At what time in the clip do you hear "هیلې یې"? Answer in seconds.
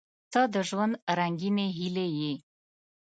1.77-2.33